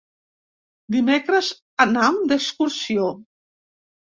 Dimecres 0.95 1.51
anam 1.87 2.19
d'excursió. 2.33 3.07